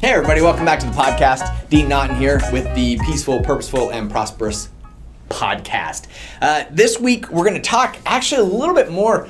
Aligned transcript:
Hey, 0.00 0.12
everybody, 0.12 0.40
welcome 0.40 0.64
back 0.64 0.78
to 0.78 0.86
the 0.86 0.92
podcast. 0.92 1.68
Dean 1.68 1.88
Naughton 1.88 2.16
here 2.16 2.40
with 2.52 2.72
the 2.76 2.96
Peaceful, 2.98 3.40
Purposeful, 3.40 3.90
and 3.90 4.10
Prosperous 4.10 4.68
podcast. 5.28 6.06
Uh, 6.40 6.64
this 6.70 7.00
week, 7.00 7.28
we're 7.30 7.44
going 7.44 7.60
to 7.60 7.68
talk 7.68 7.96
actually 8.06 8.42
a 8.42 8.54
little 8.54 8.74
bit 8.74 8.90
more. 8.90 9.28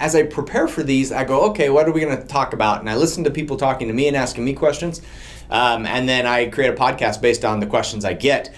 As 0.00 0.16
I 0.16 0.22
prepare 0.22 0.68
for 0.68 0.82
these, 0.82 1.12
I 1.12 1.24
go, 1.24 1.50
okay, 1.50 1.68
what 1.68 1.86
are 1.86 1.92
we 1.92 2.00
going 2.00 2.16
to 2.16 2.26
talk 2.26 2.54
about? 2.54 2.80
And 2.80 2.88
I 2.88 2.96
listen 2.96 3.24
to 3.24 3.30
people 3.30 3.56
talking 3.56 3.88
to 3.88 3.94
me 3.94 4.08
and 4.08 4.16
asking 4.16 4.44
me 4.44 4.54
questions. 4.54 5.02
Um, 5.50 5.86
and 5.86 6.08
then 6.08 6.26
I 6.26 6.46
create 6.46 6.70
a 6.70 6.76
podcast 6.76 7.20
based 7.20 7.44
on 7.44 7.60
the 7.60 7.66
questions 7.66 8.04
I 8.04 8.14
get. 8.14 8.54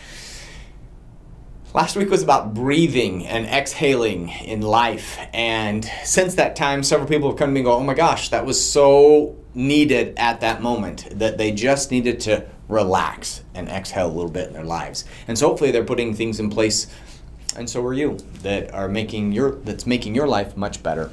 Last 1.73 1.97
week 1.97 2.11
was 2.11 2.23
about 2.23 2.53
breathing 2.53 3.27
and 3.27 3.47
exhaling 3.47 4.29
in 4.29 4.61
life. 4.63 5.19
And 5.33 5.85
since 6.05 6.35
that 6.35 6.57
time, 6.57 6.83
several 6.83 7.09
people 7.09 7.31
have 7.31 7.39
come 7.39 7.51
to 7.51 7.53
me 7.53 7.61
and 7.61 7.67
go, 7.67 7.75
oh 7.75 7.85
my 7.85 7.95
gosh, 7.95 8.29
that 8.31 8.45
was 8.45 8.63
so 8.63 9.37
needed 9.55 10.15
at 10.17 10.41
that 10.41 10.63
moment 10.63 11.07
that 11.19 11.39
they 11.39 11.53
just 11.53 11.91
needed 11.91 12.21
to 12.21 12.47
relax 12.69 13.43
and 13.55 13.69
exhale 13.69 14.07
a 14.07 14.13
little 14.13 14.31
bit 14.31 14.49
in 14.49 14.53
their 14.53 14.65
lives. 14.65 15.05
And 15.29 15.39
so 15.39 15.49
hopefully 15.49 15.71
they're 15.71 15.85
putting 15.85 16.15
things 16.15 16.41
in 16.41 16.51
place 16.51 16.89
and 17.57 17.69
so 17.69 17.85
are 17.85 17.93
you 17.93 18.17
that 18.43 18.73
are 18.73 18.89
making 18.89 19.33
your 19.33 19.53
that's 19.57 19.87
making 19.87 20.15
your 20.15 20.29
life 20.29 20.57
much 20.57 20.83
better. 20.83 21.11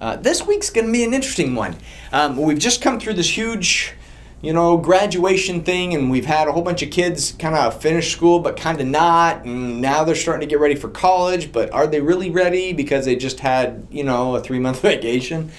Uh, 0.00 0.16
this 0.16 0.46
week's 0.46 0.70
going 0.70 0.86
to 0.86 0.92
be 0.92 1.04
an 1.04 1.14
interesting 1.14 1.54
one. 1.54 1.76
Um, 2.12 2.36
we've 2.36 2.58
just 2.58 2.82
come 2.82 2.98
through 2.98 3.14
this 3.14 3.36
huge, 3.36 3.94
you 4.42 4.52
know, 4.52 4.76
graduation 4.76 5.62
thing, 5.62 5.94
and 5.94 6.10
we've 6.10 6.26
had 6.26 6.48
a 6.48 6.52
whole 6.52 6.62
bunch 6.62 6.82
of 6.82 6.90
kids 6.90 7.32
kind 7.38 7.54
of 7.54 7.80
finish 7.80 8.12
school, 8.12 8.40
but 8.40 8.56
kind 8.56 8.80
of 8.80 8.86
not. 8.88 9.44
And 9.44 9.80
now 9.80 10.04
they're 10.04 10.14
starting 10.14 10.46
to 10.46 10.52
get 10.52 10.60
ready 10.60 10.74
for 10.74 10.88
college, 10.88 11.52
but 11.52 11.70
are 11.72 11.86
they 11.86 12.00
really 12.00 12.30
ready 12.30 12.72
because 12.72 13.04
they 13.04 13.16
just 13.16 13.40
had, 13.40 13.86
you 13.90 14.04
know, 14.04 14.34
a 14.34 14.40
three 14.40 14.58
month 14.58 14.80
vacation? 14.82 15.50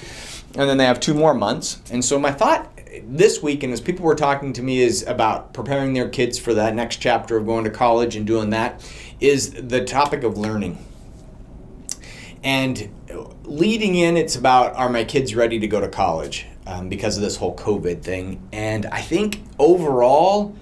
and 0.56 0.70
then 0.70 0.78
they 0.78 0.86
have 0.86 1.00
two 1.00 1.14
more 1.14 1.34
months. 1.34 1.82
And 1.92 2.04
so 2.04 2.20
my 2.20 2.32
thought 2.32 2.70
this 3.04 3.42
week, 3.42 3.64
and 3.64 3.74
as 3.74 3.82
people 3.82 4.06
were 4.06 4.16
talking 4.16 4.54
to 4.54 4.62
me, 4.62 4.80
is 4.80 5.06
about 5.08 5.54
preparing 5.54 5.94
their 5.94 6.08
kids 6.10 6.38
for 6.38 6.54
that 6.54 6.76
next 6.76 6.98
chapter 6.98 7.38
of 7.38 7.46
going 7.46 7.64
to 7.64 7.72
college 7.72 8.16
and 8.16 8.26
doing 8.26 8.52
that, 8.52 8.88
is 9.20 9.52
the 9.52 9.84
topic 9.84 10.24
of 10.24 10.38
learning. 10.38 10.84
And 12.44 12.90
leading 13.44 13.96
in, 13.96 14.16
it's 14.16 14.36
about 14.36 14.76
are 14.76 14.90
my 14.90 15.04
kids 15.04 15.34
ready 15.34 15.60
to 15.60 15.68
go 15.68 15.80
to 15.80 15.88
college 15.88 16.46
um, 16.66 16.90
because 16.90 17.18
of 17.18 17.24
this 17.24 17.36
whole 17.36 17.56
COVID 17.56 18.02
thing. 18.02 18.48
And 18.52 18.86
I 18.88 19.02
think 19.02 19.42
overall, 19.60 20.56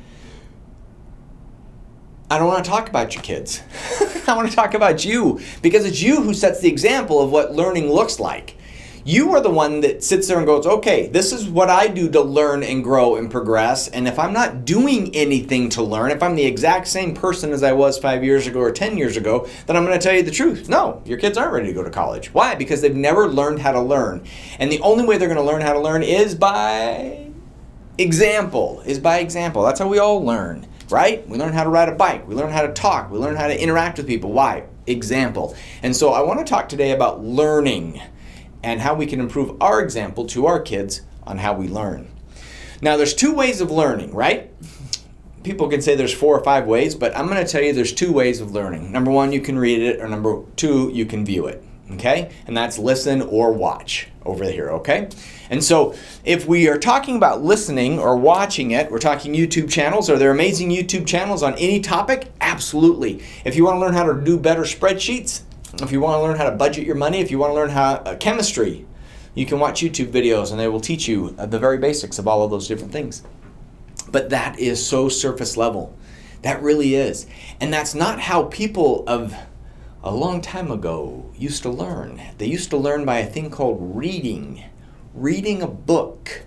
I 2.29 2.37
don't 2.37 2.47
want 2.47 2.63
to 2.63 2.69
talk 2.69 2.89
about 2.89 3.13
your 3.13 3.23
kids. 3.23 3.61
I 4.27 4.35
want 4.35 4.49
to 4.49 4.55
talk 4.55 4.73
about 4.73 5.03
you 5.03 5.41
because 5.61 5.85
it's 5.85 6.01
you 6.01 6.21
who 6.21 6.33
sets 6.33 6.61
the 6.61 6.69
example 6.69 7.21
of 7.21 7.31
what 7.31 7.53
learning 7.53 7.91
looks 7.91 8.19
like. 8.19 8.55
You 9.03 9.31
are 9.33 9.41
the 9.41 9.49
one 9.49 9.81
that 9.81 10.03
sits 10.03 10.27
there 10.27 10.37
and 10.37 10.45
goes, 10.45 10.67
okay, 10.67 11.07
this 11.07 11.31
is 11.31 11.49
what 11.49 11.71
I 11.71 11.87
do 11.87 12.07
to 12.11 12.21
learn 12.21 12.61
and 12.61 12.83
grow 12.83 13.15
and 13.15 13.31
progress. 13.31 13.87
And 13.87 14.07
if 14.07 14.19
I'm 14.19 14.31
not 14.31 14.63
doing 14.63 15.15
anything 15.15 15.69
to 15.69 15.81
learn, 15.81 16.11
if 16.11 16.21
I'm 16.21 16.35
the 16.35 16.45
exact 16.45 16.87
same 16.87 17.15
person 17.15 17.51
as 17.51 17.63
I 17.63 17.71
was 17.71 17.97
five 17.97 18.23
years 18.23 18.45
ago 18.45 18.59
or 18.59 18.71
10 18.71 18.97
years 18.97 19.17
ago, 19.17 19.47
then 19.65 19.75
I'm 19.75 19.85
going 19.85 19.97
to 19.97 20.03
tell 20.03 20.15
you 20.15 20.21
the 20.21 20.29
truth. 20.29 20.69
No, 20.69 21.01
your 21.03 21.17
kids 21.17 21.35
aren't 21.35 21.51
ready 21.51 21.67
to 21.67 21.73
go 21.73 21.83
to 21.83 21.89
college. 21.89 22.31
Why? 22.31 22.53
Because 22.53 22.81
they've 22.81 22.95
never 22.95 23.27
learned 23.27 23.59
how 23.59 23.71
to 23.71 23.81
learn. 23.81 24.23
And 24.59 24.71
the 24.71 24.81
only 24.81 25.03
way 25.03 25.17
they're 25.17 25.27
going 25.27 25.37
to 25.37 25.51
learn 25.51 25.61
how 25.61 25.73
to 25.73 25.79
learn 25.79 26.03
is 26.03 26.35
by 26.35 27.31
example, 27.97 28.81
is 28.85 28.99
by 28.99 29.17
example. 29.17 29.63
That's 29.63 29.79
how 29.79 29.87
we 29.87 29.97
all 29.97 30.23
learn, 30.23 30.67
right? 30.89 31.27
We 31.27 31.39
learn 31.39 31.53
how 31.53 31.63
to 31.63 31.69
ride 31.71 31.89
a 31.89 31.95
bike, 31.95 32.27
we 32.27 32.35
learn 32.35 32.51
how 32.51 32.61
to 32.61 32.73
talk, 32.73 33.09
we 33.09 33.17
learn 33.17 33.35
how 33.35 33.47
to 33.47 33.59
interact 33.59 33.97
with 33.97 34.05
people. 34.05 34.31
Why? 34.31 34.65
Example. 34.85 35.55
And 35.81 35.95
so 35.95 36.11
I 36.13 36.21
want 36.21 36.39
to 36.39 36.45
talk 36.45 36.69
today 36.69 36.91
about 36.91 37.23
learning 37.23 37.99
and 38.63 38.81
how 38.81 38.93
we 38.93 39.05
can 39.05 39.19
improve 39.19 39.61
our 39.61 39.81
example 39.81 40.25
to 40.27 40.45
our 40.45 40.59
kids 40.59 41.01
on 41.23 41.37
how 41.37 41.53
we 41.53 41.67
learn. 41.67 42.07
Now, 42.81 42.97
there's 42.97 43.13
two 43.13 43.33
ways 43.33 43.61
of 43.61 43.69
learning, 43.69 44.13
right? 44.13 44.51
People 45.43 45.69
can 45.69 45.81
say 45.81 45.95
there's 45.95 46.13
four 46.13 46.37
or 46.37 46.43
five 46.43 46.65
ways, 46.65 46.95
but 46.95 47.15
I'm 47.15 47.27
going 47.27 47.43
to 47.43 47.51
tell 47.51 47.61
you 47.61 47.73
there's 47.73 47.93
two 47.93 48.11
ways 48.11 48.41
of 48.41 48.51
learning. 48.51 48.91
Number 48.91 49.11
one, 49.11 49.31
you 49.31 49.41
can 49.41 49.57
read 49.57 49.81
it, 49.81 49.99
or 49.99 50.07
number 50.07 50.43
two, 50.55 50.89
you 50.93 51.05
can 51.05 51.25
view 51.25 51.47
it. 51.47 51.63
Okay? 51.91 52.31
And 52.47 52.55
that's 52.55 52.77
listen 52.77 53.21
or 53.21 53.51
watch 53.51 54.07
over 54.25 54.45
here, 54.45 54.69
okay? 54.69 55.09
And 55.49 55.63
so, 55.63 55.93
if 56.23 56.47
we 56.47 56.69
are 56.69 56.77
talking 56.77 57.17
about 57.17 57.43
listening 57.43 57.99
or 57.99 58.15
watching 58.15 58.71
it, 58.71 58.89
we're 58.89 58.99
talking 58.99 59.33
YouTube 59.33 59.69
channels. 59.69 60.09
Are 60.09 60.17
there 60.17 60.31
amazing 60.31 60.69
YouTube 60.69 61.05
channels 61.05 61.43
on 61.43 61.53
any 61.55 61.79
topic? 61.81 62.31
Absolutely. 62.39 63.21
If 63.43 63.55
you 63.55 63.65
want 63.65 63.75
to 63.75 63.79
learn 63.79 63.93
how 63.93 64.03
to 64.03 64.21
do 64.21 64.39
better 64.39 64.61
spreadsheets, 64.61 65.41
if 65.79 65.91
you 65.91 66.01
want 66.01 66.19
to 66.19 66.23
learn 66.23 66.37
how 66.37 66.49
to 66.49 66.55
budget 66.55 66.85
your 66.85 66.95
money, 66.95 67.19
if 67.19 67.31
you 67.31 67.39
want 67.39 67.51
to 67.51 67.55
learn 67.55 67.69
how 67.69 67.93
uh, 67.93 68.15
chemistry, 68.15 68.85
you 69.33 69.45
can 69.45 69.59
watch 69.59 69.81
YouTube 69.81 70.11
videos 70.11 70.51
and 70.51 70.59
they 70.59 70.67
will 70.67 70.81
teach 70.81 71.07
you 71.07 71.33
uh, 71.37 71.45
the 71.45 71.59
very 71.59 71.77
basics 71.77 72.19
of 72.19 72.27
all 72.27 72.43
of 72.43 72.51
those 72.51 72.67
different 72.67 72.91
things. 72.91 73.23
But 74.09 74.29
that 74.31 74.59
is 74.59 74.85
so 74.85 75.07
surface 75.07 75.55
level. 75.55 75.95
That 76.41 76.61
really 76.61 76.95
is. 76.95 77.27
And 77.59 77.71
that's 77.73 77.95
not 77.95 78.19
how 78.19 78.43
people 78.43 79.03
of 79.07 79.33
a 80.03 80.13
long 80.13 80.41
time 80.41 80.71
ago 80.71 81.31
used 81.37 81.61
to 81.63 81.69
learn. 81.69 82.21
They 82.37 82.47
used 82.47 82.71
to 82.71 82.77
learn 82.77 83.05
by 83.05 83.19
a 83.19 83.29
thing 83.29 83.49
called 83.49 83.95
reading. 83.95 84.63
Reading 85.13 85.61
a 85.61 85.67
book. 85.67 86.43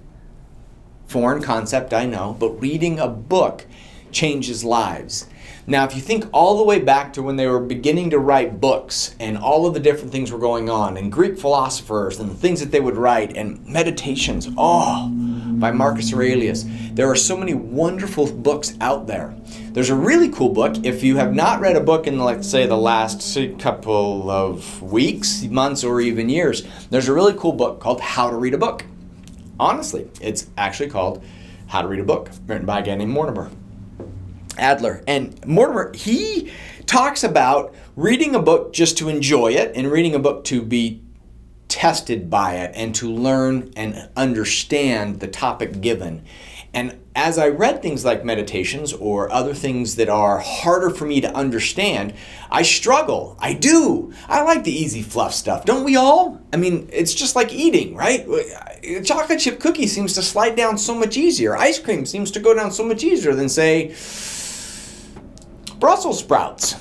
Foreign 1.07 1.43
concept, 1.43 1.95
I 1.95 2.07
know, 2.07 2.37
but 2.39 2.51
reading 2.61 2.99
a 2.99 3.09
book 3.09 3.67
changes 4.11 4.65
lives. 4.65 5.27
Now, 5.67 5.85
if 5.85 5.95
you 5.95 6.03
think 6.03 6.27
all 6.31 6.59
the 6.59 6.65
way 6.65 6.79
back 6.79 7.15
to 7.15 7.23
when 7.23 7.37
they 7.37 7.47
were 7.47 7.59
beginning 7.59 8.11
to 8.11 8.19
write 8.19 8.61
books 8.61 9.15
and 9.19 9.39
all 9.39 9.65
of 9.67 9.73
the 9.73 9.81
different 9.81 10.13
things 10.13 10.31
were 10.31 10.39
going 10.39 10.69
on, 10.69 10.99
and 10.99 11.11
Greek 11.11 11.39
philosophers 11.39 12.21
and 12.21 12.31
the 12.31 12.35
things 12.35 12.61
that 12.61 12.71
they 12.71 12.81
would 12.81 12.99
write, 12.99 13.35
and 13.35 13.67
meditations, 13.67 14.47
oh, 14.59 15.09
by 15.09 15.71
Marcus 15.71 16.13
Aurelius. 16.13 16.67
There 16.93 17.11
are 17.11 17.17
so 17.17 17.35
many 17.35 17.55
wonderful 17.55 18.31
books 18.31 18.75
out 18.83 19.07
there. 19.07 19.35
There's 19.73 19.89
a 19.89 19.95
really 19.95 20.29
cool 20.29 20.51
book. 20.51 20.85
If 20.85 21.03
you 21.03 21.17
have 21.17 21.35
not 21.35 21.61
read 21.61 21.77
a 21.77 21.81
book 21.81 22.07
in, 22.07 22.19
let's 22.19 22.47
say, 22.47 22.67
the 22.67 22.77
last 22.77 23.39
couple 23.59 24.31
of 24.31 24.83
weeks, 24.83 25.45
months, 25.45 25.83
or 25.83 26.03
even 26.03 26.29
years, 26.29 26.63
there's 26.91 27.09
a 27.09 27.15
really 27.15 27.35
cool 27.39 27.53
book 27.53 27.81
called 27.81 28.03
How 28.03 28.29
to 28.29 28.37
Read 28.37 28.53
a 28.53 28.59
Book. 28.59 28.85
Honestly, 29.59 30.11
it's 30.21 30.49
actually 30.59 30.91
called 30.91 31.25
How 31.69 31.81
to 31.81 31.89
Read 31.89 32.01
a 32.01 32.05
Book, 32.05 32.31
written 32.47 32.67
by 32.67 32.81
a 32.81 32.83
guy 32.83 32.97
named 32.97 33.13
Mortimer. 33.13 33.51
Adler. 34.59 35.03
And 35.07 35.45
Mortimer, 35.47 35.93
he 35.95 36.53
talks 36.87 37.25
about 37.25 37.75
reading 37.97 38.35
a 38.35 38.41
book 38.41 38.73
just 38.73 38.99
to 38.99 39.09
enjoy 39.09 39.53
it 39.53 39.73
and 39.75 39.91
reading 39.91 40.15
a 40.15 40.19
book 40.19 40.45
to 40.45 40.63
be 40.63 41.03
tested 41.69 42.31
by 42.31 42.55
it 42.55 42.73
and 42.75 42.95
to 42.95 43.11
learn 43.11 43.73
and 43.77 44.09
understand 44.17 45.21
the 45.21 45.27
topic 45.27 45.81
given. 45.81 46.25
And 46.73 46.99
as 47.15 47.39
I 47.39 47.49
read 47.49 47.83
things 47.83 48.05
like 48.05 48.25
meditations 48.25 48.93
or 48.93 49.33
other 49.33 49.55
things 49.55 49.95
that 49.97 50.09
are 50.09 50.41
harder 50.41 50.91
for 50.91 51.05
me 51.05 51.21
to 51.21 51.33
understand, 51.33 52.15
I 52.51 52.63
struggle. 52.63 53.37
I 53.39 53.55
do. 53.55 54.13
I 54.29 54.43
like 54.43 54.65
the 54.65 54.73
easy 54.73 55.03
fluff 55.03 55.33
stuff. 55.33 55.65
Don't 55.65 55.85
we 55.85 55.95
all? 55.95 56.41
I 56.53 56.57
mean, 56.57 56.89
it's 56.93 57.15
just 57.15 57.37
like 57.37 57.53
eating, 57.53 57.95
right? 57.95 58.27
Chocolate 59.05 59.39
chip 59.39 59.61
cookie 59.61 59.87
seems 59.87 60.15
to 60.15 60.23
slide 60.23 60.57
down 60.57 60.77
so 60.77 60.95
much 60.95 61.17
easier. 61.17 61.57
Ice 61.57 61.79
cream 61.79 62.05
seems 62.05 62.33
to 62.33 62.41
go 62.41 62.55
down 62.55 62.73
so 62.73 62.85
much 62.85 63.05
easier 63.05 63.35
than, 63.35 63.49
say, 63.49 63.95
Brussels 65.85 66.19
sprouts. 66.19 66.77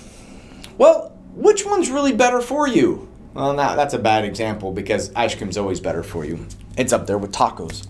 Well, 0.78 1.10
which 1.36 1.66
one's 1.66 1.90
really 1.90 2.14
better 2.14 2.40
for 2.40 2.70
you? 2.70 3.10
Well, 3.34 3.52
now 3.52 3.76
that's 3.76 3.94
a 3.94 4.00
bad 4.00 4.24
example 4.24 4.72
because 4.72 5.14
ice 5.14 5.36
cream's 5.36 5.58
always 5.58 5.82
better 5.82 6.04
for 6.04 6.24
you. 6.24 6.48
It's 6.78 6.94
up 6.94 7.06
there 7.06 7.18
with 7.18 7.34
tacos. 7.34 7.86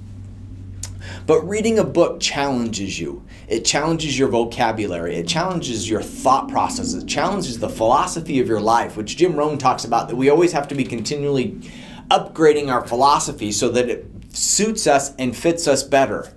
But 1.27 1.47
reading 1.47 1.77
a 1.77 1.83
book 1.83 2.19
challenges 2.19 2.99
you. 2.99 3.23
It 3.47 3.63
challenges 3.63 4.17
your 4.17 4.27
vocabulary. 4.27 5.15
It 5.17 5.27
challenges 5.27 5.87
your 5.87 6.01
thought 6.01 6.49
process. 6.49 6.95
It 6.95 7.05
challenges 7.05 7.59
the 7.59 7.69
philosophy 7.69 8.39
of 8.39 8.47
your 8.47 8.59
life, 8.59 8.97
which 8.97 9.15
Jim 9.15 9.35
Rohn 9.35 9.59
talks 9.59 9.85
about 9.85 10.07
that 10.07 10.15
we 10.15 10.31
always 10.31 10.53
have 10.53 10.67
to 10.69 10.75
be 10.75 10.83
continually 10.83 11.61
upgrading 12.09 12.71
our 12.71 12.87
philosophy 12.87 13.51
so 13.51 13.69
that 13.69 13.87
it 13.87 14.07
suits 14.35 14.87
us 14.87 15.13
and 15.17 15.37
fits 15.37 15.67
us 15.67 15.83
better. 15.83 16.33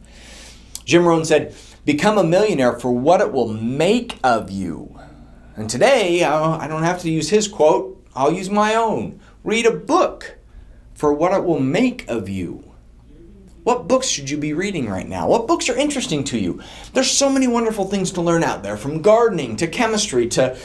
Jim 0.84 1.06
Rohn 1.06 1.25
said, 1.25 1.55
Become 1.87 2.19
a 2.19 2.25
millionaire 2.25 2.73
for 2.73 2.91
what 2.91 3.21
it 3.21 3.33
will 3.33 3.47
make 3.47 4.19
of 4.25 4.50
you. 4.50 4.99
And 5.55 5.71
today, 5.71 6.25
I 6.25 6.67
don't 6.67 6.83
have 6.83 7.00
to 7.03 7.11
use 7.11 7.31
his 7.31 7.47
quote, 7.47 8.05
I'll 8.12 8.33
use 8.33 8.50
my 8.50 8.75
own. 8.75 9.21
Read 9.44 9.67
a 9.67 9.71
book 9.71 10.37
for 10.94 11.12
what 11.12 11.33
it 11.33 11.44
will 11.44 11.61
make 11.61 12.05
of 12.09 12.29
you. 12.29 12.65
What 13.62 13.87
books 13.87 14.09
should 14.09 14.29
you 14.29 14.37
be 14.37 14.53
reading 14.53 14.88
right 14.88 15.09
now? 15.09 15.29
What 15.29 15.47
books 15.47 15.69
are 15.69 15.77
interesting 15.77 16.25
to 16.25 16.38
you? 16.38 16.61
There's 16.93 17.11
so 17.11 17.31
many 17.31 17.47
wonderful 17.47 17.85
things 17.85 18.11
to 18.12 18.21
learn 18.21 18.43
out 18.43 18.65
there, 18.65 18.77
from 18.77 19.00
gardening 19.00 19.55
to 19.56 19.69
chemistry 19.69 20.27
to. 20.31 20.59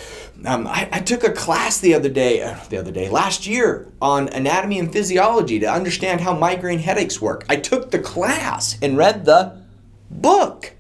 Um, 0.44 0.66
I, 0.66 0.90
I, 0.92 1.00
took 1.02 1.24
a 1.24 1.32
class 1.32 1.80
the 1.80 1.94
other 1.94 2.10
day, 2.10 2.42
uh, 2.42 2.58
the 2.70 2.78
other 2.78 2.92
day, 2.92 3.10
last 3.10 3.46
year, 3.46 3.88
on 4.02 4.28
anatomy 4.30 4.80
and 4.80 4.92
physiology 4.92 5.60
to 5.60 5.68
understand 5.68 6.22
how 6.22 6.36
migraine 6.36 6.80
headaches 6.80 7.22
work. 7.22 7.46
I 7.48 7.58
took 7.58 7.92
the 7.92 8.00
class 8.00 8.80
and 8.82 8.98
read 8.98 9.26
the 9.26 9.62
book. 10.10 10.74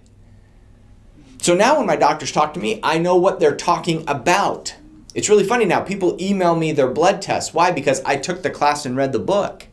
So 1.41 1.55
now 1.55 1.77
when 1.77 1.87
my 1.87 1.95
doctors 1.95 2.31
talk 2.31 2.53
to 2.53 2.59
me, 2.59 2.79
I 2.83 2.99
know 2.99 3.15
what 3.15 3.39
they're 3.39 3.55
talking 3.55 4.03
about. 4.07 4.75
It's 5.15 5.27
really 5.27 5.43
funny 5.43 5.65
now. 5.65 5.81
People 5.81 6.15
email 6.21 6.55
me 6.55 6.71
their 6.71 6.87
blood 6.87 7.19
tests. 7.19 7.51
Why? 7.51 7.71
Because 7.71 7.99
I 8.03 8.15
took 8.15 8.43
the 8.43 8.51
class 8.51 8.85
and 8.85 8.95
read 8.95 9.11
the 9.11 9.19
book. 9.19 9.65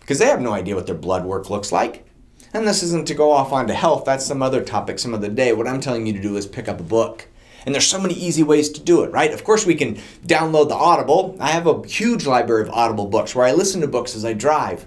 because 0.00 0.20
they 0.20 0.26
have 0.26 0.40
no 0.40 0.52
idea 0.52 0.76
what 0.76 0.86
their 0.86 0.94
blood 0.94 1.24
work 1.26 1.50
looks 1.50 1.72
like. 1.72 2.06
And 2.54 2.66
this 2.66 2.82
isn't 2.84 3.08
to 3.08 3.14
go 3.14 3.32
off 3.32 3.52
onto 3.52 3.74
health, 3.74 4.04
that's 4.04 4.24
some 4.24 4.40
other 4.40 4.62
topic 4.62 5.00
some 5.00 5.12
other 5.12 5.28
day. 5.28 5.52
What 5.52 5.66
I'm 5.66 5.80
telling 5.80 6.06
you 6.06 6.12
to 6.12 6.22
do 6.22 6.36
is 6.36 6.46
pick 6.46 6.68
up 6.68 6.78
a 6.78 6.84
book. 6.84 7.26
And 7.66 7.74
there's 7.74 7.86
so 7.88 8.00
many 8.00 8.14
easy 8.14 8.44
ways 8.44 8.70
to 8.70 8.80
do 8.80 9.02
it, 9.02 9.10
right? 9.10 9.32
Of 9.32 9.42
course, 9.42 9.66
we 9.66 9.74
can 9.74 9.96
download 10.24 10.68
the 10.68 10.76
Audible. 10.76 11.36
I 11.40 11.48
have 11.50 11.66
a 11.66 11.84
huge 11.86 12.24
library 12.24 12.62
of 12.62 12.70
Audible 12.70 13.06
books 13.06 13.34
where 13.34 13.44
I 13.44 13.52
listen 13.52 13.80
to 13.80 13.88
books 13.88 14.14
as 14.14 14.24
I 14.24 14.32
drive, 14.32 14.86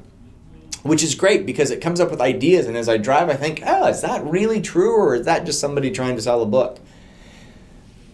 which 0.83 1.03
is 1.03 1.15
great 1.15 1.45
because 1.45 1.71
it 1.71 1.81
comes 1.81 1.99
up 1.99 2.11
with 2.11 2.21
ideas. 2.21 2.67
And 2.67 2.77
as 2.77 2.89
I 2.89 2.97
drive, 2.97 3.29
I 3.29 3.35
think, 3.35 3.61
oh, 3.65 3.87
is 3.87 4.01
that 4.01 4.23
really 4.23 4.61
true 4.61 4.95
or 4.95 5.15
is 5.15 5.25
that 5.25 5.45
just 5.45 5.59
somebody 5.59 5.91
trying 5.91 6.15
to 6.15 6.21
sell 6.21 6.41
a 6.41 6.45
book? 6.45 6.79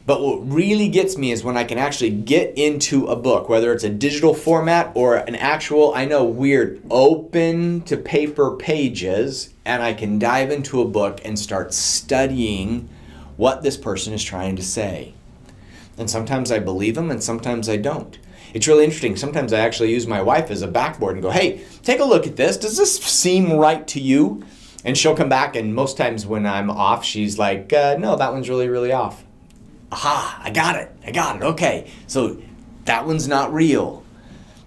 But 0.06 0.22
what 0.22 0.48
really 0.48 0.88
gets 0.88 1.18
me 1.18 1.32
is 1.32 1.44
when 1.44 1.58
I 1.58 1.64
can 1.64 1.80
actually 1.80 2.12
get 2.12 2.56
into 2.58 3.08
a 3.08 3.16
book, 3.16 3.50
whether 3.50 3.74
it's 3.74 3.84
a 3.84 3.90
digital 3.90 4.36
format 4.36 4.92
or 4.94 5.16
an 5.16 5.36
actual, 5.36 5.96
I 5.96 6.06
know, 6.06 6.24
weird, 6.24 6.80
open 6.92 7.82
to 7.84 7.98
paper 7.98 8.56
pages, 8.56 9.52
and 9.66 9.82
I 9.82 9.94
can 9.94 10.20
dive 10.20 10.52
into 10.52 10.80
a 10.82 10.86
book 10.86 11.22
and 11.26 11.40
start 11.40 11.74
studying 11.74 12.88
what 13.36 13.64
this 13.64 13.78
person 13.78 14.14
is 14.14 14.24
trying 14.24 14.56
to 14.58 14.64
say. 14.64 15.16
And 15.98 16.10
sometimes 16.10 16.52
I 16.52 16.60
believe 16.60 16.96
them 16.96 17.12
and 17.12 17.24
sometimes 17.24 17.70
I 17.70 17.78
don't. 17.78 18.18
It's 18.54 18.68
really 18.68 18.86
interesting. 18.86 19.16
Sometimes 19.16 19.54
I 19.54 19.60
actually 19.60 19.92
use 19.92 20.08
my 20.08 20.22
wife 20.22 20.50
as 20.50 20.62
a 20.62 20.68
backboard 20.68 21.16
and 21.16 21.22
go, 21.22 21.30
hey, 21.30 21.62
take 21.84 22.00
a 22.00 22.06
look 22.06 22.26
at 22.26 22.36
this. 22.36 22.58
Does 22.58 22.78
this 22.78 22.98
seem 22.98 23.54
right 23.54 23.86
to 23.88 24.00
you? 24.00 24.46
And 24.84 24.98
she'll 24.98 25.16
come 25.16 25.30
back, 25.30 25.56
and 25.56 25.74
most 25.74 25.98
times 25.98 26.28
when 26.28 26.46
I'm 26.46 26.70
off, 26.70 27.04
she's 27.04 27.40
like, 27.40 27.74
uh, 27.74 27.96
no, 27.98 28.16
that 28.18 28.32
one's 28.32 28.50
really, 28.50 28.70
really 28.70 28.92
off 28.92 29.26
aha, 29.96 30.42
I 30.44 30.50
got 30.50 30.76
it, 30.76 30.92
I 31.06 31.12
got 31.12 31.38
it, 31.38 31.44
okay. 31.44 31.90
So 32.08 32.42
that 32.84 33.06
one's 33.06 33.28
not 33.28 33.54
real. 33.54 34.04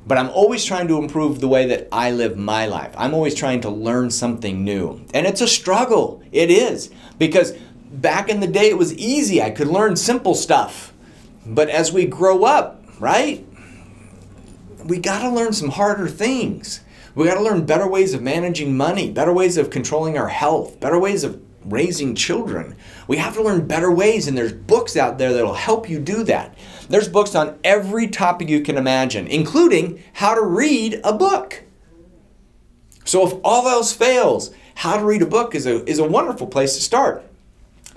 But 0.07 0.17
I'm 0.17 0.31
always 0.31 0.65
trying 0.65 0.89
to 0.89 0.97
improve 0.97 1.41
the 1.41 1.49
way 1.49 1.67
that 1.67 1.89
I 1.93 2.13
live 2.13 2.39
my 2.39 2.65
life. 2.65 2.95
I'm 2.97 3.13
always 3.13 3.35
trying 3.35 3.61
to 3.63 3.69
learn 3.69 4.11
something 4.11 4.65
new. 4.65 5.05
And 5.13 5.27
it's 5.27 5.43
a 5.43 5.49
struggle. 5.49 6.23
It 6.33 6.51
is. 6.51 6.91
Because 7.19 7.53
back 7.91 8.31
in 8.31 8.41
the 8.41 8.47
day, 8.47 8.71
it 8.71 8.79
was 8.79 8.97
easy. 8.97 9.43
I 9.43 9.51
could 9.51 9.67
learn 9.67 9.97
simple 9.97 10.35
stuff. 10.35 10.95
But 11.49 11.71
as 11.71 11.93
we 11.93 12.05
grow 12.05 12.45
up, 12.45 12.85
right? 13.01 13.45
We 14.85 14.99
got 14.99 15.23
to 15.23 15.31
learn 15.31 15.53
some 15.53 15.71
harder 15.71 16.07
things. 16.07 16.81
We 17.15 17.27
got 17.27 17.35
to 17.35 17.43
learn 17.43 17.67
better 17.67 17.89
ways 17.89 18.15
of 18.15 18.23
managing 18.23 18.77
money, 18.77 19.11
better 19.11 19.33
ways 19.33 19.57
of 19.57 19.71
controlling 19.71 20.19
our 20.19 20.29
health, 20.29 20.79
better 20.79 20.99
ways 20.99 21.25
of 21.25 21.41
raising 21.65 22.15
children. 22.15 22.77
We 23.07 23.17
have 23.17 23.35
to 23.35 23.43
learn 23.43 23.67
better 23.67 23.91
ways, 23.91 24.29
and 24.29 24.37
there's 24.37 24.53
books 24.53 24.97
out 24.97 25.19
there 25.19 25.33
that'll 25.33 25.55
help 25.55 25.89
you 25.89 25.99
do 25.99 26.23
that. 26.25 26.57
There's 26.89 27.09
books 27.09 27.35
on 27.35 27.59
every 27.65 28.09
topic 28.09 28.49
you 28.49 28.61
can 28.61 28.77
imagine, 28.77 29.27
including 29.27 30.03
how 30.13 30.35
to 30.35 30.43
read 30.43 31.01
a 31.03 31.13
book. 31.13 31.65
So 33.05 33.27
if 33.27 33.35
all 33.43 33.67
else 33.69 33.93
fails, 33.93 34.51
how 34.75 34.99
to 34.99 35.05
read 35.05 35.23
a 35.23 35.27
book 35.27 35.55
is 35.55 35.67
a, 35.67 35.85
is 35.89 35.99
a 35.99 36.05
wonderful 36.05 36.47
place 36.47 36.75
to 36.77 36.83
start. 36.83 37.25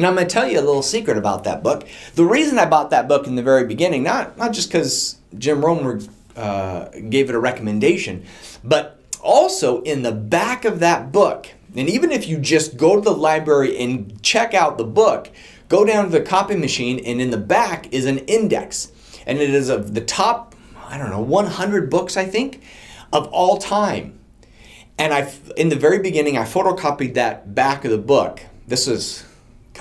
And 0.02 0.08
I'm 0.08 0.16
going 0.16 0.28
to 0.28 0.34
tell 0.34 0.50
you 0.50 0.60
a 0.60 0.66
little 0.66 0.82
secret 0.82 1.16
about 1.16 1.44
that 1.44 1.62
book. 1.62 1.88
The 2.16 2.26
reason 2.26 2.58
I 2.58 2.66
bought 2.66 2.90
that 2.90 3.08
book 3.08 3.28
in 3.28 3.36
the 3.36 3.44
very 3.44 3.68
beginning, 3.68 4.02
not, 4.02 4.36
not 4.36 4.52
just 4.52 4.70
because 4.70 5.18
Jim 5.38 5.64
Rohn 5.64 6.10
uh, 6.36 6.86
gave 7.10 7.30
it 7.30 7.36
a 7.36 7.40
recommendation, 7.40 8.26
but 8.64 9.00
also 9.22 9.84
in 9.84 10.02
the 10.02 10.12
back 10.12 10.66
of 10.66 10.80
that 10.80 11.12
book, 11.12 11.50
and 11.76 11.88
even 11.88 12.12
if 12.12 12.28
you 12.28 12.40
just 12.40 12.78
go 12.78 12.96
to 12.96 13.02
the 13.02 13.12
library 13.12 13.78
and 13.78 14.20
check 14.24 14.56
out 14.56 14.80
the 14.80 14.86
book, 14.86 15.30
go 15.70 15.86
down 15.86 16.06
to 16.06 16.10
the 16.10 16.22
copy 16.22 16.56
machine, 16.56 16.98
and 17.06 17.22
in 17.22 17.30
the 17.30 17.38
back 17.38 17.94
is 17.94 18.06
an 18.06 18.18
index. 18.26 18.92
And 19.28 19.38
it 19.38 19.52
is 19.52 19.70
of 19.70 19.94
the 19.94 20.02
top, 20.02 20.56
I 20.84 20.98
don't 20.98 21.12
know, 21.12 21.22
100 21.22 21.92
books, 21.92 22.18
I 22.18 22.26
think, 22.26 22.64
of 23.14 23.28
all 23.28 23.60
time. 23.60 24.18
And 24.98 25.14
I, 25.14 25.32
in 25.58 25.70
the 25.70 25.76
very 25.76 26.00
beginning, 26.00 26.40
I 26.40 26.44
photocopied 26.46 27.14
that 27.14 27.54
back 27.54 27.86
of 27.86 27.92
the 27.92 28.00
book. 28.00 28.42
This 28.68 28.88
is, 28.88 29.28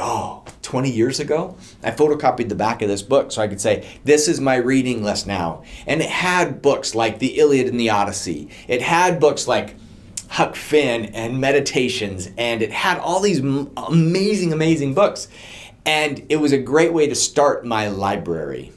oh, 0.00 0.44
20 0.62 0.90
years 0.90 1.20
ago. 1.20 1.56
I 1.82 1.90
photocopied 1.90 2.48
the 2.48 2.54
back 2.54 2.82
of 2.82 2.88
this 2.88 3.02
book 3.02 3.32
so 3.32 3.42
I 3.42 3.48
could 3.48 3.60
say, 3.60 3.88
this 4.04 4.28
is 4.28 4.40
my 4.40 4.56
reading 4.56 5.02
list 5.02 5.26
now. 5.26 5.62
And 5.86 6.00
it 6.00 6.10
had 6.10 6.62
books 6.62 6.94
like 6.94 7.18
the 7.18 7.38
Iliad 7.38 7.66
and 7.66 7.78
the 7.78 7.90
Odyssey. 7.90 8.50
It 8.68 8.82
had 8.82 9.20
books 9.20 9.46
like 9.46 9.76
Huck 10.30 10.54
Finn 10.54 11.06
and 11.06 11.40
Meditations, 11.40 12.30
and 12.38 12.62
it 12.62 12.70
had 12.70 12.98
all 12.98 13.20
these 13.20 13.40
amazing, 13.40 14.52
amazing 14.52 14.94
books. 14.94 15.28
And 15.84 16.24
it 16.28 16.36
was 16.36 16.52
a 16.52 16.58
great 16.58 16.92
way 16.92 17.08
to 17.08 17.14
start 17.14 17.64
my 17.64 17.88
library. 17.88 18.72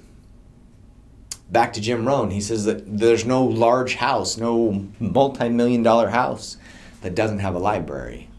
Back 1.52 1.74
to 1.74 1.82
Jim 1.82 2.08
Rohn, 2.08 2.32
he 2.32 2.42
says 2.42 2.66
that 2.66 2.98
there's 2.98 3.26
no 3.26 3.44
large 3.44 3.96
house, 3.96 4.38
no 4.38 4.88
multi 5.00 5.50
million 5.50 5.84
dollar 5.84 6.10
house 6.10 6.58
that 7.02 7.14
doesn't 7.14 7.40
have 7.40 7.54
a 7.54 7.60
library. 7.60 8.30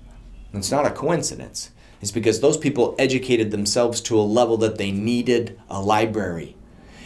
It's 0.52 0.70
not 0.70 0.86
a 0.86 0.90
coincidence. 0.90 1.70
It's 2.04 2.12
because 2.12 2.40
those 2.40 2.58
people 2.58 2.94
educated 2.98 3.50
themselves 3.50 4.00
to 4.02 4.20
a 4.20 4.22
level 4.22 4.58
that 4.58 4.76
they 4.76 4.92
needed 4.92 5.58
a 5.70 5.80
library. 5.80 6.54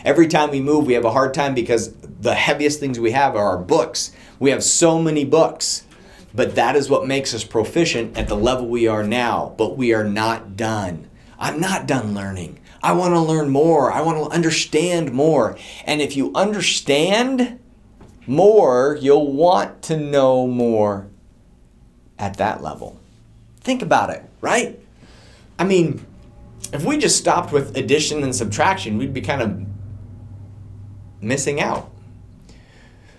Every 0.04 0.26
time 0.26 0.50
we 0.50 0.60
move, 0.60 0.86
we 0.86 0.94
have 0.94 1.04
a 1.04 1.12
hard 1.12 1.34
time 1.34 1.54
because 1.54 1.92
the 1.92 2.34
heaviest 2.34 2.80
things 2.80 2.98
we 2.98 3.12
have 3.12 3.36
are 3.36 3.50
our 3.50 3.58
books. 3.58 4.10
We 4.38 4.50
have 4.50 4.64
so 4.64 5.00
many 5.00 5.24
books 5.24 5.84
but 6.34 6.54
that 6.56 6.76
is 6.76 6.90
what 6.90 7.06
makes 7.06 7.34
us 7.34 7.44
proficient 7.44 8.16
at 8.18 8.28
the 8.28 8.36
level 8.36 8.68
we 8.68 8.86
are 8.86 9.02
now. 9.02 9.54
But 9.56 9.76
we 9.76 9.94
are 9.94 10.04
not 10.04 10.56
done. 10.56 11.08
I'm 11.38 11.60
not 11.60 11.86
done 11.86 12.14
learning. 12.14 12.60
I 12.82 12.92
want 12.92 13.14
to 13.14 13.20
learn 13.20 13.48
more. 13.48 13.90
I 13.90 14.02
want 14.02 14.18
to 14.18 14.34
understand 14.34 15.12
more. 15.12 15.56
And 15.84 16.00
if 16.00 16.16
you 16.16 16.30
understand 16.34 17.58
more, 18.26 18.98
you'll 19.00 19.32
want 19.32 19.82
to 19.82 19.96
know 19.96 20.46
more 20.46 21.08
at 22.18 22.36
that 22.36 22.62
level. 22.62 23.00
Think 23.60 23.82
about 23.82 24.10
it, 24.10 24.24
right? 24.40 24.78
I 25.58 25.64
mean, 25.64 26.04
if 26.72 26.84
we 26.84 26.98
just 26.98 27.16
stopped 27.16 27.52
with 27.52 27.76
addition 27.76 28.22
and 28.22 28.34
subtraction, 28.34 28.98
we'd 28.98 29.14
be 29.14 29.20
kind 29.20 29.42
of 29.42 29.66
missing 31.20 31.60
out. 31.60 31.90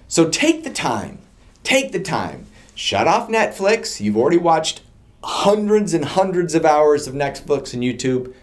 So 0.08 0.30
take 0.30 0.64
the 0.64 0.70
time. 0.70 1.20
Take 1.64 1.92
the 1.92 2.00
time 2.00 2.46
shut 2.80 3.10
off 3.10 3.28
Netflix. 3.28 4.00
You've 4.00 4.16
already 4.16 4.38
watched 4.38 4.82
hundreds 5.22 5.94
and 5.94 6.06
hundreds 6.06 6.56
of 6.56 6.64
hours 6.64 7.08
of 7.08 7.14
Netflix 7.14 7.74
and 7.74 7.84
YouTube. 7.84 8.34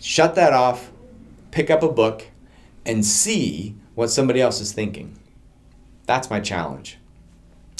Shut 0.00 0.34
that 0.36 0.54
off, 0.54 0.90
pick 1.50 1.68
up 1.68 1.82
a 1.82 1.92
book, 1.92 2.28
and 2.86 3.04
see 3.04 3.76
what 3.94 4.08
somebody 4.08 4.40
else 4.40 4.62
is 4.62 4.72
thinking. 4.72 5.18
That's 6.06 6.30
my 6.30 6.40
challenge. 6.40 6.96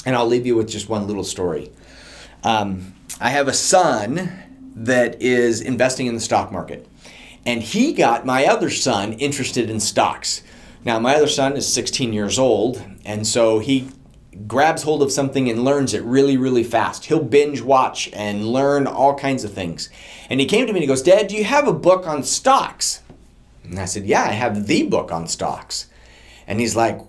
And 0.05 0.15
I'll 0.15 0.27
leave 0.27 0.45
you 0.45 0.55
with 0.55 0.69
just 0.69 0.87
one 0.87 1.07
little 1.07 1.23
story. 1.23 1.71
Um, 2.43 2.93
I 3.19 3.29
have 3.29 3.47
a 3.47 3.53
son 3.53 4.31
that 4.83 5.21
is 5.21 5.61
investing 5.61 6.07
in 6.07 6.15
the 6.15 6.21
stock 6.21 6.51
market, 6.51 6.87
and 7.45 7.61
he 7.61 7.93
got 7.93 8.25
my 8.25 8.45
other 8.45 8.69
son 8.69 9.13
interested 9.13 9.69
in 9.69 9.79
stocks. 9.79 10.43
Now, 10.85 10.99
my 10.99 11.15
other 11.15 11.27
son 11.27 11.57
is 11.57 11.71
16 11.71 12.13
years 12.13 12.37
old, 12.37 12.83
and 13.03 13.25
so 13.25 13.59
he 13.59 13.89
grabs 14.45 14.83
hold 14.83 15.01
of 15.01 15.11
something 15.11 15.49
and 15.49 15.63
learns 15.63 15.93
it 15.93 16.03
really, 16.03 16.37
really 16.37 16.63
fast. 16.63 17.05
He'll 17.05 17.23
binge 17.23 17.61
watch 17.61 18.09
and 18.13 18.47
learn 18.47 18.85
all 18.85 19.15
kinds 19.15 19.43
of 19.43 19.53
things. 19.53 19.89
And 20.29 20.39
he 20.39 20.45
came 20.45 20.67
to 20.67 20.73
me 20.73 20.79
and 20.79 20.83
he 20.83 20.87
goes, 20.87 21.01
Dad, 21.01 21.27
do 21.27 21.35
you 21.35 21.43
have 21.43 21.67
a 21.67 21.73
book 21.73 22.05
on 22.05 22.23
stocks? 22.23 23.01
And 23.63 23.79
I 23.79 23.85
said, 23.85 24.05
Yeah, 24.05 24.23
I 24.23 24.31
have 24.31 24.67
the 24.67 24.83
book 24.83 25.11
on 25.11 25.27
stocks. 25.27 25.87
And 26.45 26.59
he's 26.59 26.75
like, 26.75 26.99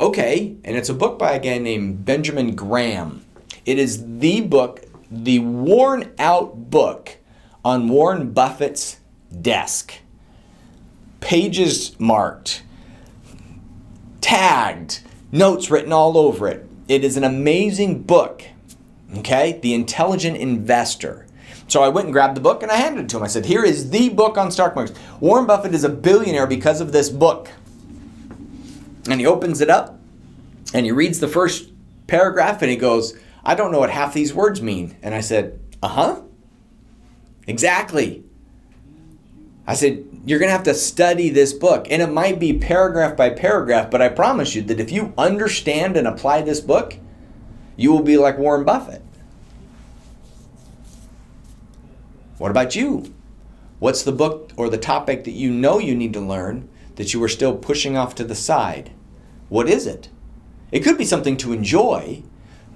Okay. 0.00 0.56
And 0.64 0.76
it's 0.76 0.88
a 0.88 0.94
book 0.94 1.18
by 1.18 1.32
a 1.32 1.40
guy 1.40 1.58
named 1.58 2.04
Benjamin 2.04 2.56
Graham. 2.56 3.24
It 3.64 3.78
is 3.78 4.18
the 4.18 4.40
book, 4.40 4.80
the 5.12 5.38
worn 5.40 6.12
out 6.18 6.70
book 6.70 7.18
on 7.64 7.88
Warren 7.88 8.32
Buffett's 8.32 8.98
desk. 9.40 9.94
Pages 11.20 11.98
marked, 12.00 12.62
tagged 14.20 15.00
notes 15.30 15.70
written 15.70 15.92
all 15.92 16.16
over 16.16 16.48
it. 16.48 16.66
It 16.88 17.04
is 17.04 17.16
an 17.16 17.24
amazing 17.24 18.02
book, 18.02 18.42
okay? 19.18 19.60
The 19.62 19.74
Intelligent 19.74 20.36
Investor. 20.38 21.26
So 21.68 21.82
I 21.82 21.88
went 21.88 22.06
and 22.06 22.12
grabbed 22.12 22.36
the 22.36 22.40
book 22.40 22.62
and 22.62 22.72
I 22.72 22.76
handed 22.76 23.04
it 23.04 23.08
to 23.10 23.18
him. 23.18 23.22
I 23.22 23.28
said, 23.28 23.46
Here 23.46 23.64
is 23.64 23.90
the 23.90 24.08
book 24.08 24.36
on 24.36 24.50
stock 24.50 24.74
markets. 24.74 24.98
Warren 25.20 25.46
Buffett 25.46 25.74
is 25.74 25.84
a 25.84 25.88
billionaire 25.88 26.46
because 26.46 26.80
of 26.80 26.92
this 26.92 27.08
book. 27.08 27.50
And 29.08 29.20
he 29.20 29.26
opens 29.26 29.60
it 29.60 29.70
up 29.70 29.98
and 30.74 30.84
he 30.84 30.92
reads 30.92 31.20
the 31.20 31.28
first 31.28 31.70
paragraph 32.06 32.62
and 32.62 32.70
he 32.70 32.76
goes, 32.76 33.14
I 33.44 33.54
don't 33.54 33.72
know 33.72 33.80
what 33.80 33.90
half 33.90 34.14
these 34.14 34.34
words 34.34 34.62
mean. 34.62 34.96
And 35.02 35.14
I 35.14 35.20
said, 35.20 35.60
Uh 35.82 35.88
huh. 35.88 36.22
Exactly. 37.46 38.24
I 39.66 39.74
said, 39.74 40.04
you're 40.26 40.38
going 40.38 40.48
to 40.48 40.56
have 40.56 40.64
to 40.64 40.74
study 40.74 41.28
this 41.28 41.52
book. 41.52 41.86
And 41.90 42.02
it 42.02 42.10
might 42.10 42.40
be 42.40 42.58
paragraph 42.58 43.16
by 43.16 43.30
paragraph, 43.30 43.90
but 43.90 44.02
I 44.02 44.08
promise 44.08 44.54
you 44.54 44.62
that 44.62 44.80
if 44.80 44.90
you 44.90 45.14
understand 45.16 45.96
and 45.96 46.06
apply 46.06 46.42
this 46.42 46.60
book, 46.60 46.96
you 47.76 47.92
will 47.92 48.02
be 48.02 48.16
like 48.16 48.38
Warren 48.38 48.64
Buffett. 48.64 49.02
What 52.38 52.50
about 52.50 52.74
you? 52.74 53.14
What's 53.78 54.02
the 54.02 54.12
book 54.12 54.50
or 54.56 54.68
the 54.68 54.78
topic 54.78 55.24
that 55.24 55.32
you 55.32 55.50
know 55.50 55.78
you 55.78 55.94
need 55.94 56.12
to 56.14 56.20
learn 56.20 56.68
that 56.96 57.14
you 57.14 57.22
are 57.22 57.28
still 57.28 57.56
pushing 57.56 57.96
off 57.96 58.14
to 58.16 58.24
the 58.24 58.34
side? 58.34 58.90
What 59.48 59.68
is 59.68 59.86
it? 59.86 60.08
It 60.72 60.80
could 60.80 60.98
be 60.98 61.04
something 61.04 61.36
to 61.38 61.52
enjoy, 61.52 62.22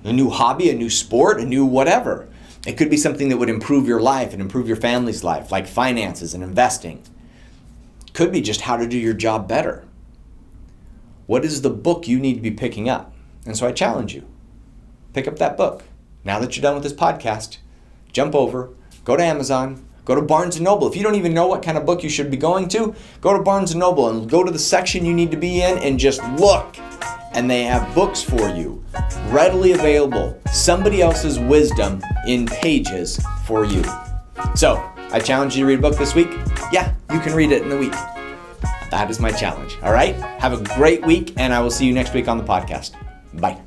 a 0.07 0.13
new 0.13 0.31
hobby, 0.31 0.71
a 0.71 0.75
new 0.75 0.89
sport, 0.89 1.41
a 1.41 1.45
new 1.45 1.65
whatever. 1.65 2.29
It 2.67 2.77
could 2.77 2.91
be 2.91 2.97
something 2.97 3.29
that 3.29 3.37
would 3.37 3.49
improve 3.49 3.87
your 3.87 4.01
life 4.01 4.33
and 4.33 4.41
improve 4.41 4.69
your 4.69 4.77
family's 4.77 5.25
life, 5.25 5.53
like 5.53 5.67
finances 5.67 6.35
and 6.35 6.43
investing. 6.43 7.03
Could 8.13 8.33
be 8.33 8.41
just 8.41 8.63
how 8.63 8.77
to 8.77 8.89
do 8.89 8.97
your 8.97 9.15
job 9.15 9.49
better. 9.49 9.85
What 11.27 11.45
is 11.45 11.63
the 11.63 11.71
book 11.71 12.07
you 12.07 12.19
need 12.19 12.35
to 12.35 12.41
be 12.41 12.51
picking 12.51 12.89
up? 12.89 13.13
And 13.45 13.57
so 13.57 13.67
I 13.67 13.73
challenge 13.73 14.15
you 14.15 14.27
pick 15.13 15.27
up 15.27 15.39
that 15.39 15.57
book. 15.57 15.83
Now 16.25 16.39
that 16.39 16.57
you're 16.57 16.63
done 16.63 16.75
with 16.75 16.83
this 16.83 16.93
podcast, 16.93 17.59
jump 18.13 18.35
over, 18.35 18.71
go 19.05 19.17
to 19.17 19.23
Amazon, 19.23 19.89
go 20.05 20.15
to 20.15 20.23
Barnes 20.23 20.61
& 20.61 20.61
Noble. 20.61 20.87
If 20.89 20.95
you 20.95 21.03
don't 21.03 21.15
even 21.15 21.33
know 21.33 21.47
what 21.47 21.63
kind 21.63 21.79
of 21.79 21.87
book 21.87 22.03
you 22.03 22.11
should 22.11 22.31
be 22.31 22.37
going 22.37 22.69
to, 22.69 22.95
go 23.21 23.37
to 23.37 23.43
Barnes 23.43 23.75
& 23.75 23.77
Noble 23.77 24.09
and 24.09 24.29
go 24.29 24.45
to 24.45 24.51
the 24.51 24.59
section 24.59 25.07
you 25.07 25.15
need 25.15 25.31
to 25.31 25.37
be 25.37 25.63
in 25.63 25.79
and 25.79 25.99
just 25.99 26.23
look. 26.35 26.77
And 27.37 27.51
they 27.51 27.65
have 27.65 27.95
books 27.95 28.23
for 28.23 28.49
you, 28.49 28.83
readily 29.29 29.73
available. 29.73 30.41
Somebody 30.53 31.03
else's 31.03 31.39
wisdom 31.39 32.03
in 32.27 32.47
pages 32.47 33.21
for 33.45 33.65
you. 33.65 33.85
So, 34.55 34.83
I 35.13 35.21
challenge 35.21 35.55
you 35.57 35.65
to 35.65 35.69
read 35.69 35.79
a 35.79 35.83
book 35.83 35.97
this 35.97 36.15
week. 36.15 36.29
Yeah, 36.73 36.95
you 37.13 37.21
can 37.21 37.35
read 37.35 37.53
it 37.53 37.63
in 37.63 37.69
the 37.69 37.77
week. 37.77 37.93
That 38.91 39.09
is 39.11 39.21
my 39.21 39.31
challenge. 39.31 39.77
All 39.83 39.93
right? 39.93 40.15
Have 40.41 40.53
a 40.53 40.65
great 40.75 41.05
week, 41.07 41.35
and 41.37 41.53
I 41.53 41.61
will 41.61 41.71
see 41.71 41.87
you 41.87 41.93
next 41.93 42.15
week 42.15 42.27
on 42.27 42.39
the 42.39 42.45
podcast. 42.45 42.93
Bye. 43.35 43.61